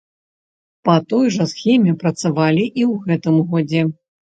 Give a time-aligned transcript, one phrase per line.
[0.89, 3.91] Па той жа схеме працавалі і ў гэтым годзе.